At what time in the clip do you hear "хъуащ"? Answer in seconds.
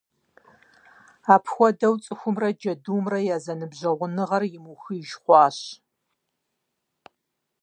5.21-5.57